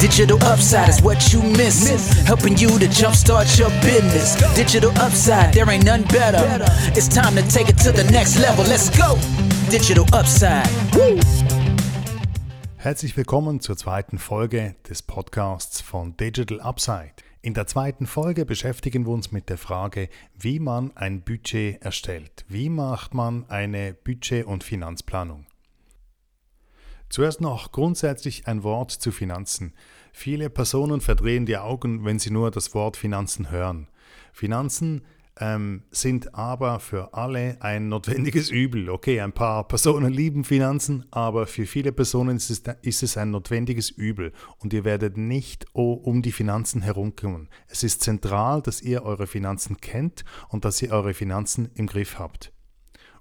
[0.00, 2.12] Digital upside is what you miss.
[2.24, 4.36] Helping you to jumpstart your business.
[4.54, 6.38] Digital upside, there ain't none better.
[6.94, 8.64] It's time to take it to the next level.
[8.64, 9.18] Let's go.
[9.68, 10.68] Digital upside.
[10.94, 11.18] Woo.
[12.76, 17.14] Herzlich willkommen zur zweiten Folge des Podcasts von Digital Upside.
[17.42, 20.08] In der zweiten Folge beschäftigen wir uns mit der Frage,
[20.38, 22.44] wie man ein Budget erstellt.
[22.46, 25.46] Wie macht man eine Budget- und Finanzplanung?
[27.08, 29.72] Zuerst noch grundsätzlich ein Wort zu Finanzen.
[30.12, 33.88] Viele Personen verdrehen die Augen, wenn sie nur das Wort Finanzen hören.
[34.32, 35.02] Finanzen
[35.40, 38.90] ähm, sind aber für alle ein notwendiges Übel.
[38.90, 43.30] Okay, ein paar Personen lieben Finanzen, aber für viele Personen ist es, ist es ein
[43.30, 47.48] notwendiges Übel und ihr werdet nicht um die Finanzen herumkommen.
[47.68, 52.18] Es ist zentral, dass ihr eure Finanzen kennt und dass ihr eure Finanzen im Griff
[52.18, 52.52] habt.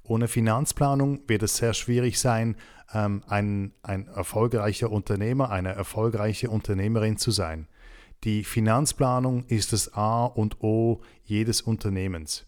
[0.07, 2.55] Ohne Finanzplanung wird es sehr schwierig sein,
[2.93, 7.67] ähm, ein, ein erfolgreicher Unternehmer, eine erfolgreiche Unternehmerin zu sein.
[8.23, 12.45] Die Finanzplanung ist das A und O jedes Unternehmens.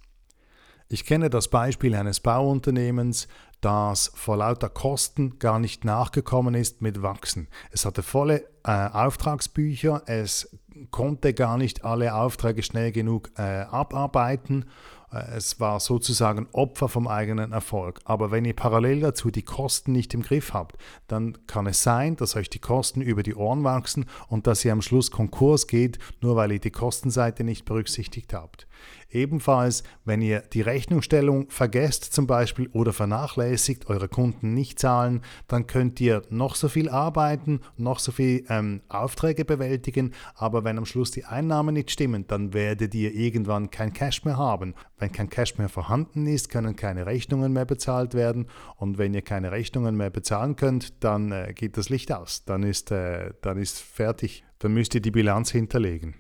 [0.88, 3.28] Ich kenne das Beispiel eines Bauunternehmens,
[3.62, 7.50] das vor lauter Kosten gar nicht nachgekommen ist mit Wachsen.
[7.72, 10.58] Es hatte volle äh, Auftragsbücher, es
[10.92, 14.66] konnte gar nicht alle Aufträge schnell genug äh, abarbeiten
[15.12, 18.00] es war sozusagen Opfer vom eigenen Erfolg.
[18.06, 22.16] Aber wenn ihr parallel dazu die Kosten nicht im Griff habt, dann kann es sein,
[22.16, 26.00] dass euch die Kosten über die Ohren wachsen und dass ihr am Schluss Konkurs geht,
[26.22, 28.68] nur weil ihr die Kostenseite nicht berücksichtigt habt.
[29.12, 35.66] Ebenfalls, wenn ihr die Rechnungsstellung vergesst zum Beispiel oder vernachlässigt, eure Kunden nicht zahlen, dann
[35.66, 40.86] könnt ihr noch so viel arbeiten, noch so viel ähm, Aufträge bewältigen, aber wenn am
[40.86, 44.76] Schluss die Einnahmen nicht stimmen, dann werdet ihr irgendwann kein Cash mehr haben.
[45.00, 48.46] Wenn kein Cash mehr vorhanden ist, können keine Rechnungen mehr bezahlt werden
[48.78, 52.62] und wenn ihr keine Rechnungen mehr bezahlen könnt, dann äh, geht das Licht aus, dann
[52.62, 56.16] ist, äh, dann ist fertig, dann müsst ihr die Bilanz hinterlegen.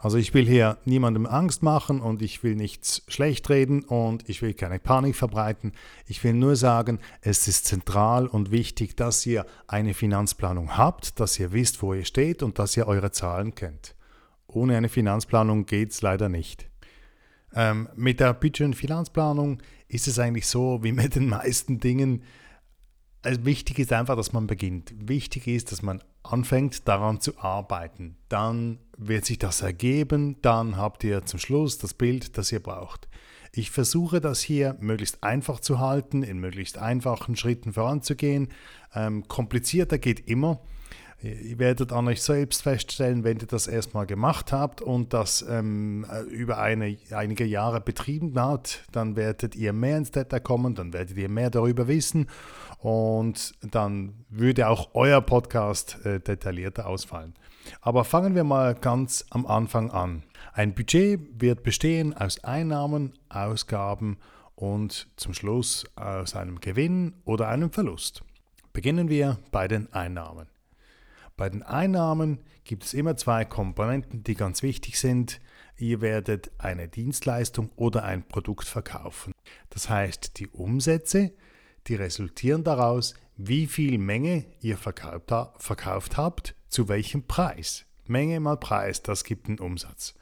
[0.00, 4.42] Also ich will hier niemandem Angst machen und ich will nichts schlecht reden und ich
[4.42, 5.72] will keine Panik verbreiten.
[6.06, 11.40] Ich will nur sagen, es ist zentral und wichtig, dass ihr eine Finanzplanung habt, dass
[11.40, 13.96] ihr wisst, wo ihr steht und dass ihr eure Zahlen kennt.
[14.46, 16.70] Ohne eine Finanzplanung geht es leider nicht.
[17.52, 22.22] Ähm, mit der Budget- und Finanzplanung ist es eigentlich so wie mit den meisten Dingen,
[23.22, 24.94] also wichtig ist einfach, dass man beginnt.
[24.96, 26.00] Wichtig ist, dass man
[26.32, 28.16] anfängt daran zu arbeiten.
[28.28, 33.08] Dann wird sich das ergeben, dann habt ihr zum Schluss das Bild, das ihr braucht.
[33.52, 38.48] Ich versuche das hier möglichst einfach zu halten, in möglichst einfachen Schritten voranzugehen.
[38.94, 40.60] Ähm, komplizierter geht immer.
[41.20, 46.06] Ihr werdet an euch selbst feststellen, wenn ihr das erstmal gemacht habt und das ähm,
[46.30, 51.16] über eine, einige Jahre betrieben habt, dann werdet ihr mehr ins Detail kommen, dann werdet
[51.16, 52.28] ihr mehr darüber wissen
[52.78, 57.34] und dann würde auch euer Podcast äh, detaillierter ausfallen.
[57.80, 60.22] Aber fangen wir mal ganz am Anfang an.
[60.52, 64.18] Ein Budget wird bestehen aus Einnahmen, Ausgaben
[64.54, 68.22] und zum Schluss aus einem Gewinn oder einem Verlust.
[68.72, 70.46] Beginnen wir bei den Einnahmen.
[71.38, 75.40] Bei den Einnahmen gibt es immer zwei Komponenten, die ganz wichtig sind.
[75.76, 79.32] Ihr werdet eine Dienstleistung oder ein Produkt verkaufen.
[79.70, 81.30] Das heißt, die Umsätze,
[81.86, 87.86] die resultieren daraus, wie viel Menge ihr verkauft, habt, zu welchem Preis.
[88.08, 90.14] Menge mal Preis, das gibt einen Umsatz.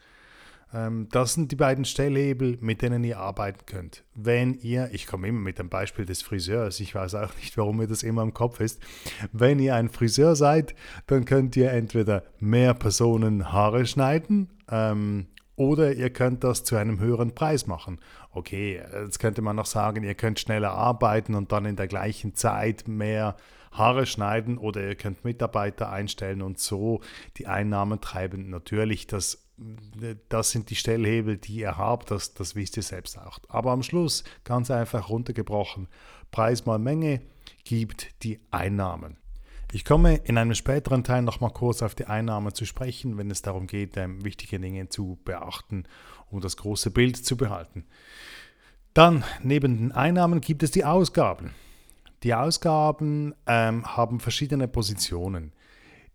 [0.73, 4.05] Ähm, das sind die beiden Stellhebel, mit denen ihr arbeiten könnt.
[4.15, 7.79] Wenn ihr, ich komme immer mit dem Beispiel des Friseurs, ich weiß auch nicht, warum
[7.79, 8.81] mir das immer im Kopf ist,
[9.33, 10.75] wenn ihr ein Friseur seid,
[11.07, 17.01] dann könnt ihr entweder mehr Personen Haare schneiden ähm, oder ihr könnt das zu einem
[17.01, 17.99] höheren Preis machen.
[18.31, 22.35] Okay, jetzt könnte man noch sagen, ihr könnt schneller arbeiten und dann in der gleichen
[22.35, 23.37] Zeit mehr
[23.73, 27.01] Haare schneiden oder ihr könnt Mitarbeiter einstellen und so
[27.37, 28.51] die Einnahmen treiben.
[28.51, 29.46] Natürlich, das
[30.29, 33.39] das sind die Stellhebel, die ihr habt, das, das wisst ihr selbst auch.
[33.49, 35.89] Aber am Schluss, ganz einfach runtergebrochen,
[36.31, 37.23] Preis mal Menge
[37.65, 39.17] gibt die Einnahmen.
[39.73, 43.43] Ich komme in einem späteren Teil nochmal kurz auf die Einnahmen zu sprechen, wenn es
[43.43, 45.85] darum geht, ähm, wichtige Dinge zu beachten,
[46.31, 47.85] um das große Bild zu behalten.
[48.95, 51.51] Dann, neben den Einnahmen gibt es die Ausgaben.
[52.23, 55.53] Die Ausgaben ähm, haben verschiedene Positionen.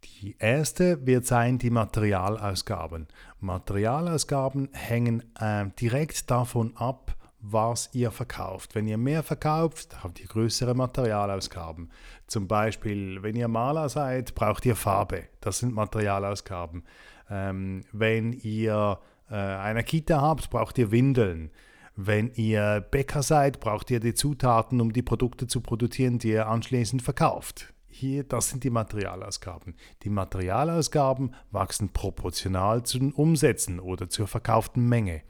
[0.04, 3.08] Die erste wird sein die Materialausgaben.
[3.40, 8.76] Materialausgaben hängen äh, direkt davon ab, was ihr verkauft.
[8.76, 11.92] Wenn ihr mehr verkauft, habt ihr größere Materialausgaben.
[12.28, 15.24] Zum Beispiel, wenn ihr Maler seid, braucht ihr Farbe.
[15.40, 16.84] Das sind Materialausgaben.
[17.30, 19.00] Ähm, wenn ihr
[19.30, 21.52] äh, eine Kita habt, braucht ihr Windeln.
[21.96, 26.48] Wenn ihr Bäcker seid, braucht ihr die Zutaten, um die Produkte zu produzieren, die ihr
[26.48, 27.74] anschließend verkauft.
[27.92, 29.76] Hier, das sind die Materialausgaben.
[30.04, 35.22] Die Materialausgaben wachsen proportional zu den Umsätzen oder zur verkauften Menge.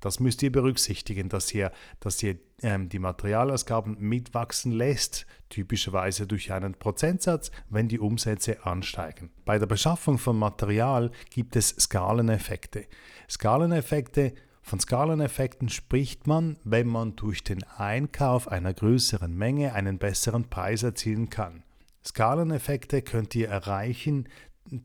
[0.00, 6.52] Das müsst ihr berücksichtigen, dass ihr, dass ihr ähm, die Materialausgaben mitwachsen lässt, typischerweise durch
[6.52, 9.30] einen Prozentsatz, wenn die Umsätze ansteigen.
[9.44, 12.86] Bei der Beschaffung von Material gibt es Skaleneffekte.
[13.28, 14.32] Skaleneffekte
[14.62, 20.82] von Skaleneffekten spricht man, wenn man durch den Einkauf einer größeren Menge einen besseren Preis
[20.82, 21.62] erzielen kann.
[22.04, 24.28] Skaleneffekte könnt ihr erreichen,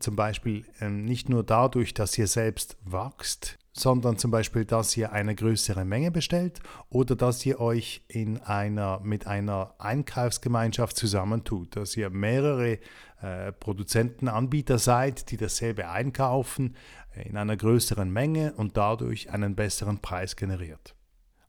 [0.00, 5.12] zum Beispiel ähm, nicht nur dadurch, dass ihr selbst wächst, sondern zum Beispiel, dass ihr
[5.12, 11.96] eine größere Menge bestellt oder dass ihr euch in einer, mit einer Einkaufsgemeinschaft zusammentut, dass
[11.96, 12.78] ihr mehrere
[13.20, 16.76] äh, Produzenten, Anbieter seid, die dasselbe einkaufen
[17.14, 20.94] äh, in einer größeren Menge und dadurch einen besseren Preis generiert.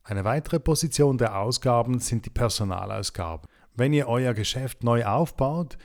[0.04, 3.48] Eine weitere Position der Ausgaben sind die Personalausgaben.
[3.78, 5.78] Wenn ihr euer Geschäft neu aufbaut,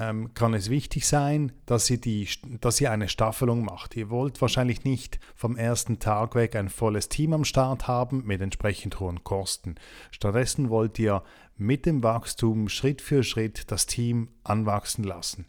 [0.00, 2.26] ähm, kann es wichtig sein, dass ihr, die,
[2.62, 3.96] dass ihr eine Staffelung macht.
[3.96, 8.40] Ihr wollt wahrscheinlich nicht vom ersten Tag weg ein volles Team am Start haben mit
[8.40, 9.74] entsprechend hohen Kosten.
[10.10, 11.22] Stattdessen wollt ihr
[11.58, 15.44] mit dem Wachstum Schritt für Schritt das Team anwachsen lassen.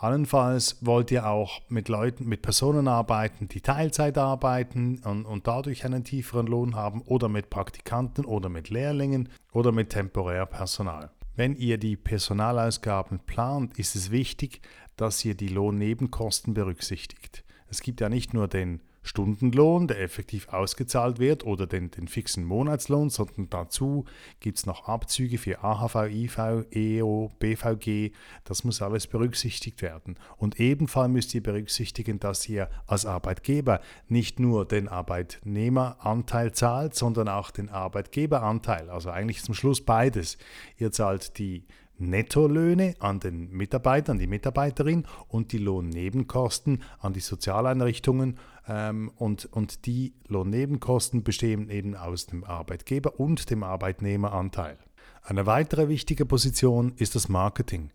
[0.00, 5.84] Allenfalls wollt ihr auch mit Leuten, mit Personen arbeiten, die Teilzeit arbeiten und, und dadurch
[5.84, 11.10] einen tieferen Lohn haben oder mit Praktikanten oder mit Lehrlingen oder mit temporär Personal.
[11.34, 14.60] Wenn ihr die Personalausgaben plant, ist es wichtig,
[14.96, 17.44] dass ihr die Lohnnebenkosten berücksichtigt.
[17.68, 22.44] Es gibt ja nicht nur den Stundenlohn, der effektiv ausgezahlt wird, oder den, den fixen
[22.44, 24.04] Monatslohn, sondern dazu
[24.40, 28.12] gibt es noch Abzüge für AHV, IV, EO, BVG.
[28.44, 30.16] Das muss alles berücksichtigt werden.
[30.36, 37.28] Und ebenfalls müsst ihr berücksichtigen, dass ihr als Arbeitgeber nicht nur den Arbeitnehmeranteil zahlt, sondern
[37.28, 38.90] auch den Arbeitgeberanteil.
[38.90, 40.36] Also eigentlich zum Schluss beides.
[40.76, 41.64] Ihr zahlt die
[41.98, 48.38] Nettolöhne an den Mitarbeiter, an die Mitarbeiterin und die Lohnnebenkosten an die Sozialeinrichtungen.
[48.66, 54.78] Ähm, und, und die Lohnnebenkosten bestehen eben aus dem Arbeitgeber und dem Arbeitnehmeranteil.
[55.22, 57.90] Eine weitere wichtige Position ist das Marketing.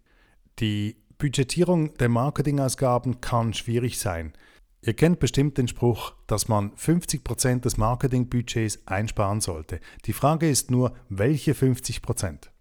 [0.59, 4.33] Die Budgetierung der Marketingausgaben kann schwierig sein.
[4.81, 9.79] Ihr kennt bestimmt den Spruch, dass man 50% des Marketingbudgets einsparen sollte.
[10.05, 12.52] Die Frage ist nur, welche 50%?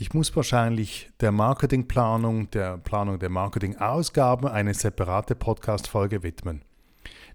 [0.00, 6.62] Ich muss wahrscheinlich der Marketingplanung, der Planung der Marketingausgaben eine separate Podcast-Folge widmen.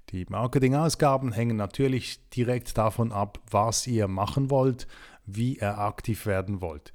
[0.09, 4.87] Die Marketingausgaben hängen natürlich direkt davon ab, was ihr machen wollt,
[5.27, 6.91] wie ihr aktiv werden wollt.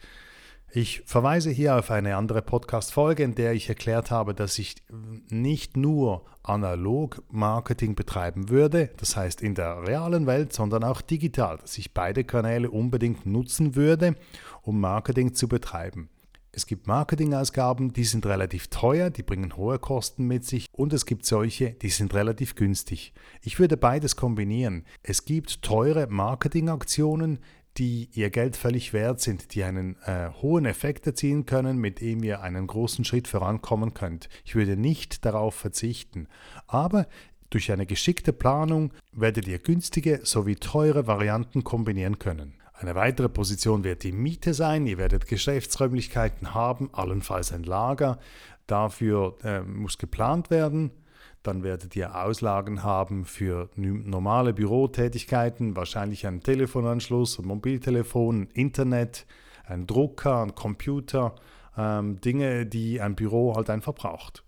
[0.73, 4.77] Ich verweise hier auf eine andere Podcast-Folge, in der ich erklärt habe, dass ich
[5.29, 11.59] nicht nur analog Marketing betreiben würde, das heißt in der realen Welt, sondern auch digital,
[11.59, 14.15] dass ich beide Kanäle unbedingt nutzen würde,
[14.63, 16.11] um Marketing zu betreiben.
[16.53, 21.07] Es gibt Marketingausgaben, die sind relativ teuer, die bringen hohe Kosten mit sich und es
[21.07, 23.13] gibt solche, die sind relativ günstig.
[23.43, 24.85] Ich würde beides kombinieren.
[25.05, 27.39] Es gibt teure Marketingaktionen,
[27.77, 32.23] die ihr Geld völlig wert sind, die einen äh, hohen Effekt erzielen können, mit dem
[32.25, 34.29] ihr einen großen Schritt vorankommen könnt.
[34.45, 36.27] Ich würde nicht darauf verzichten.
[36.67, 37.07] Aber
[37.49, 42.55] durch eine geschickte Planung werdet ihr günstige sowie teure Varianten kombinieren können.
[42.81, 44.87] Eine weitere Position wird die Miete sein.
[44.87, 48.19] Ihr werdet Geschäftsräumlichkeiten haben, allenfalls ein Lager.
[48.67, 50.91] Dafür äh, muss geplant werden.
[51.43, 59.27] Dann werdet ihr Auslagen haben für normale Bürotätigkeiten, wahrscheinlich einen Telefonanschluss, ein Mobiltelefon, Internet,
[59.67, 61.35] ein Drucker, ein Computer,
[61.77, 64.43] ähm, Dinge, die ein Büro halt einfach braucht.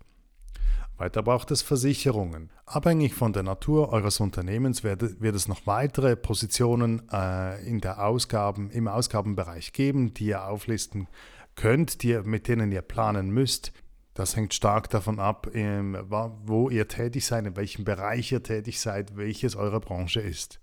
[0.97, 2.51] Weiter braucht es Versicherungen.
[2.65, 8.05] Abhängig von der Natur eures Unternehmens wird, wird es noch weitere Positionen äh, in der
[8.05, 11.07] Ausgaben, im Ausgabenbereich geben, die ihr auflisten
[11.55, 13.73] könnt, die, mit denen ihr planen müsst.
[14.13, 19.17] Das hängt stark davon ab, wo ihr tätig seid, in welchem Bereich ihr tätig seid,
[19.17, 20.59] welches eure Branche ist.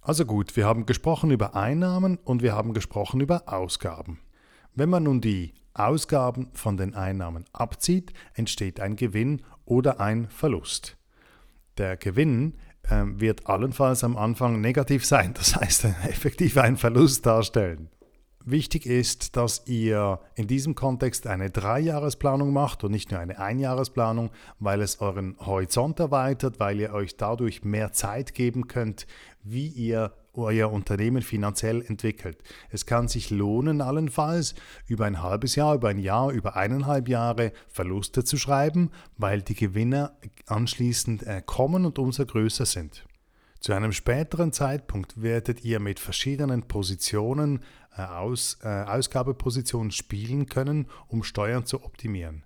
[0.00, 4.20] Also gut, wir haben gesprochen über Einnahmen und wir haben gesprochen über Ausgaben.
[4.72, 10.96] Wenn man nun die Ausgaben von den Einnahmen abzieht, entsteht ein Gewinn oder ein Verlust.
[11.76, 12.54] Der Gewinn
[12.84, 17.90] äh, wird allenfalls am Anfang negativ sein, das heißt effektiv einen Verlust darstellen.
[18.48, 24.30] Wichtig ist, dass ihr in diesem Kontext eine Dreijahresplanung macht und nicht nur eine Einjahresplanung,
[24.60, 29.08] weil es euren Horizont erweitert, weil ihr euch dadurch mehr Zeit geben könnt,
[29.42, 32.38] wie ihr euer Unternehmen finanziell entwickelt.
[32.70, 34.54] Es kann sich lohnen, allenfalls
[34.86, 39.54] über ein halbes Jahr, über ein Jahr, über eineinhalb Jahre Verluste zu schreiben, weil die
[39.54, 40.12] Gewinne
[40.46, 43.06] anschließend äh, kommen und umso größer sind.
[43.60, 47.64] Zu einem späteren Zeitpunkt werdet ihr mit verschiedenen Positionen,
[47.96, 52.44] äh, Aus, äh, Ausgabepositionen spielen können, um Steuern zu optimieren.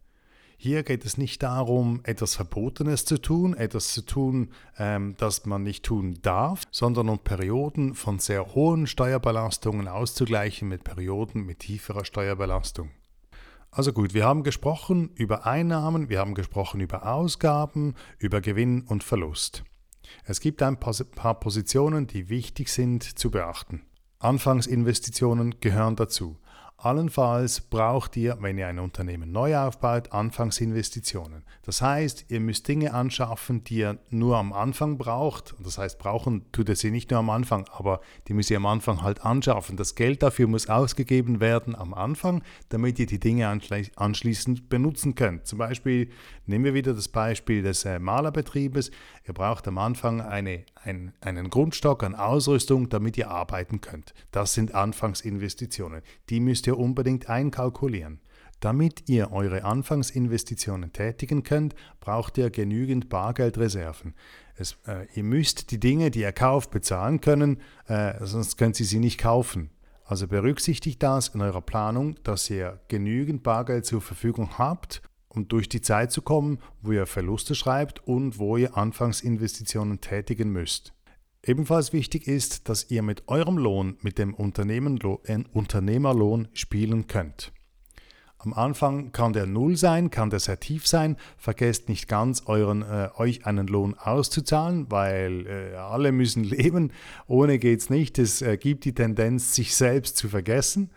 [0.63, 5.63] Hier geht es nicht darum, etwas Verbotenes zu tun, etwas zu tun, ähm, das man
[5.63, 12.05] nicht tun darf, sondern um Perioden von sehr hohen Steuerbelastungen auszugleichen mit Perioden mit tieferer
[12.05, 12.91] Steuerbelastung.
[13.71, 19.03] Also gut, wir haben gesprochen über Einnahmen, wir haben gesprochen über Ausgaben, über Gewinn und
[19.03, 19.65] Verlust.
[20.27, 23.87] Es gibt ein paar Positionen, die wichtig sind zu beachten.
[24.19, 26.37] Anfangsinvestitionen gehören dazu.
[26.83, 31.45] Allenfalls braucht ihr, wenn ihr ein Unternehmen neu aufbaut, Anfangsinvestitionen.
[31.63, 35.55] Das heißt, ihr müsst Dinge anschaffen, die ihr nur am Anfang braucht.
[35.63, 38.65] Das heißt, brauchen tut ihr sie nicht nur am Anfang, aber die müsst ihr am
[38.65, 39.77] Anfang halt anschaffen.
[39.77, 45.47] Das Geld dafür muss ausgegeben werden am Anfang, damit ihr die Dinge anschließend benutzen könnt.
[45.47, 46.09] Zum Beispiel
[46.47, 48.91] nehmen wir wieder das Beispiel des äh, Malerbetriebes.
[49.29, 54.15] Ihr braucht am Anfang eine, ein, einen Grundstock an Ausrüstung, damit ihr arbeiten könnt.
[54.31, 56.01] Das sind Anfangsinvestitionen.
[56.31, 58.21] Die müsst ihr unbedingt einkalkulieren.
[58.61, 64.15] Damit ihr eure Anfangsinvestitionen tätigen könnt, braucht ihr genügend Bargeldreserven.
[64.55, 68.85] Es, äh, ihr müsst die Dinge, die ihr kauft, bezahlen können, äh, sonst könnt ihr
[68.85, 69.71] sie nicht kaufen.
[70.05, 75.69] Also berücksichtigt das in eurer Planung, dass ihr genügend Bargeld zur Verfügung habt, um durch
[75.69, 80.93] die Zeit zu kommen, wo ihr Verluste schreibt und wo ihr Anfangsinvestitionen tätigen müsst.
[81.45, 87.53] Ebenfalls wichtig ist, dass ihr mit eurem Lohn, mit dem äh, Unternehmerlohn spielen könnt.
[88.43, 91.17] Am Anfang kann der null sein, kann der sehr tief sein.
[91.37, 96.93] Vergesst nicht ganz, euren, äh, euch einen Lohn auszuzahlen, weil äh, alle müssen leben.
[97.27, 98.19] Ohne geht es nicht.
[98.19, 100.91] Es äh, gibt die Tendenz, sich selbst zu vergessen.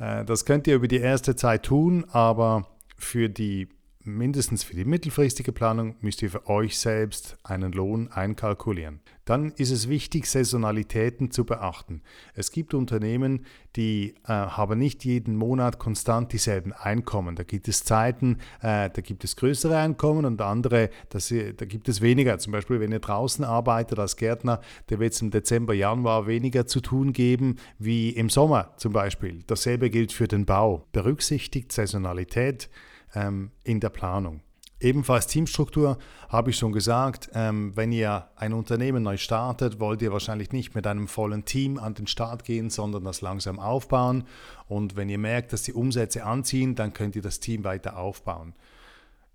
[0.00, 2.66] Äh, das könnt ihr über die erste Zeit tun, aber
[2.96, 3.68] für die
[4.02, 9.00] mindestens für die mittelfristige Planung müsst ihr für euch selbst einen Lohn einkalkulieren.
[9.24, 12.02] Dann ist es wichtig, Saisonalitäten zu beachten.
[12.34, 13.44] Es gibt Unternehmen,
[13.76, 17.36] die äh, haben nicht jeden Monat konstant dieselben Einkommen.
[17.36, 21.88] Da gibt es Zeiten, äh, da gibt es größere Einkommen und andere, das, da gibt
[21.88, 22.38] es weniger.
[22.38, 26.66] Zum Beispiel, wenn ihr draußen arbeitet als Gärtner, da wird es im Dezember, Januar weniger
[26.66, 29.44] zu tun geben wie im Sommer zum Beispiel.
[29.46, 30.86] Dasselbe gilt für den Bau.
[30.92, 32.68] Berücksichtigt Saisonalität
[33.14, 34.40] ähm, in der Planung.
[34.80, 35.98] Ebenfalls Teamstruktur
[36.30, 40.74] habe ich schon gesagt, ähm, wenn ihr ein Unternehmen neu startet, wollt ihr wahrscheinlich nicht
[40.74, 44.24] mit einem vollen Team an den Start gehen, sondern das langsam aufbauen.
[44.68, 48.54] Und wenn ihr merkt, dass die Umsätze anziehen, dann könnt ihr das Team weiter aufbauen.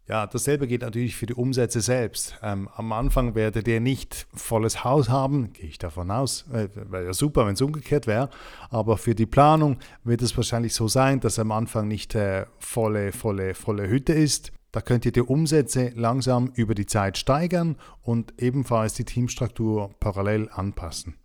[0.08, 2.38] Ja, dasselbe geht natürlich für die Umsätze selbst.
[2.44, 6.46] Ähm, am Anfang werdet ihr nicht volles Haus haben, gehe ich davon aus.
[6.54, 8.30] Äh, wäre ja super, wenn es umgekehrt wäre.
[8.70, 13.14] Aber für die Planung wird es wahrscheinlich so sein, dass am Anfang nicht äh, volle,
[13.14, 14.52] volle, volle Hütte ist.
[14.72, 20.50] Da könnt ihr die Umsätze langsam über die Zeit steigern und ebenfalls die Teamstruktur parallel
[20.52, 21.16] anpassen.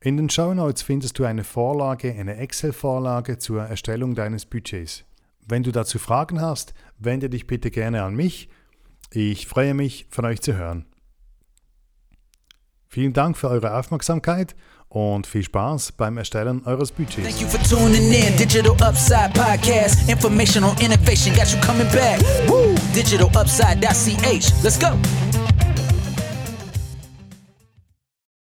[0.00, 5.04] In den Show Notes findest du eine Vorlage, eine Excel-Vorlage zur Erstellung deines Budgets.
[5.46, 8.48] Wenn du dazu Fragen hast, wende dich bitte gerne an mich.
[9.10, 10.86] Ich freue mich, von euch zu hören.
[12.88, 14.54] Vielen Dank für eure Aufmerksamkeit
[14.88, 17.26] und viel Spaß beim Erstellen eures Budgets.
[17.26, 18.36] Thank you for tuning in.
[18.36, 20.08] Digital Upside Podcast.
[20.08, 22.20] Information on innovation got you coming back.
[22.46, 22.74] Woo!
[22.94, 24.62] Digitalupside.ch.
[24.62, 24.98] Let's go.